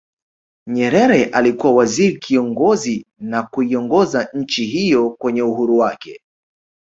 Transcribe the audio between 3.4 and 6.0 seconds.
kuiongoza nchi hiyo kwenye uhuru